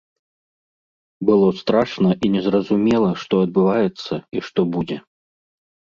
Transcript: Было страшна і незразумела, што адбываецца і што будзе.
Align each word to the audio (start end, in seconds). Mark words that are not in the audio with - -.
Было 1.29 1.49
страшна 1.59 2.09
і 2.27 2.33
незразумела, 2.37 3.11
што 3.25 3.43
адбываецца 3.47 4.13
і 4.39 4.47
што 4.49 4.61
будзе. 4.79 4.97